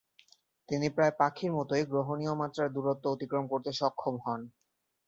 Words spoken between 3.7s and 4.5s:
সক্ষম হন।